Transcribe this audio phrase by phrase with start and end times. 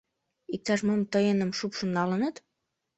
[0.55, 2.35] Иктаж-мом тыйыным шупшын налыныт?